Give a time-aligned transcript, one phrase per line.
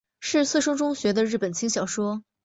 [0.19, 2.23] 是赤松中学的日本轻小说。